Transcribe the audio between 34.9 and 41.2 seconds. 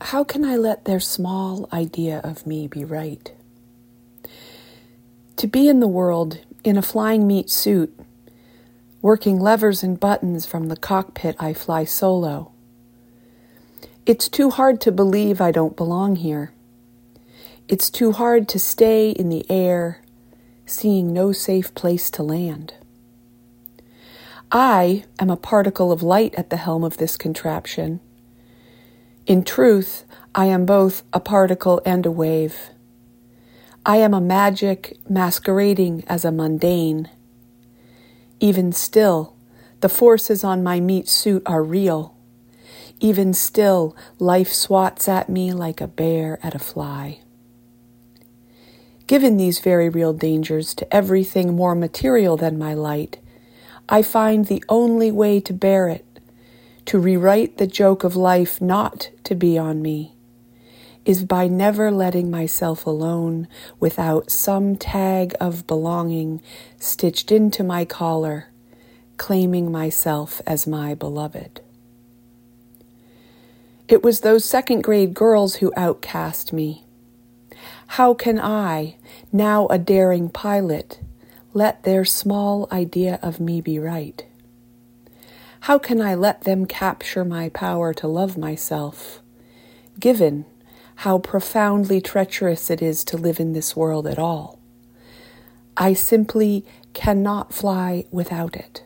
masquerading as a mundane. Even still, the forces on my meat